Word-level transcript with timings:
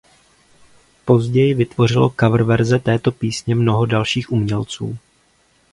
Později 1.05 1.53
vytvořilo 1.53 2.09
coververze 2.19 2.79
této 2.79 3.11
písně 3.11 3.55
mnoho 3.55 3.85
dalších 3.85 4.31
umělců. 4.31 4.97